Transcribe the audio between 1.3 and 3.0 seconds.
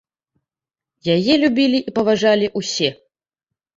любілі і паважалі ўсе.